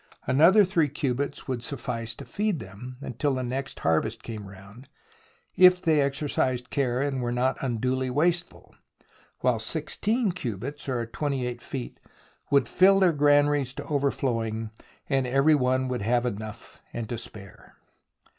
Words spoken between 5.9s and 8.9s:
exercised care and were not unduly wasteful,